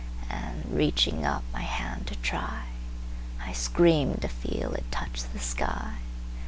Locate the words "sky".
5.37-5.97